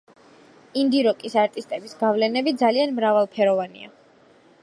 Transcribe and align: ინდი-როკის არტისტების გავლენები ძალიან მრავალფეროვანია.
ინდი-როკის 0.83 1.35
არტისტების 1.41 1.93
გავლენები 2.01 2.55
ძალიან 2.63 2.97
მრავალფეროვანია. 3.01 3.93